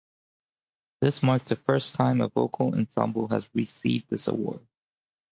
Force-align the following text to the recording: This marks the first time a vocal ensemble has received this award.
This 1.01 1.21
marks 1.21 1.49
the 1.49 1.55
first 1.57 1.93
time 1.93 2.21
a 2.21 2.27
vocal 2.27 2.73
ensemble 2.73 3.27
has 3.27 3.47
received 3.53 4.09
this 4.09 4.27
award. 4.27 4.65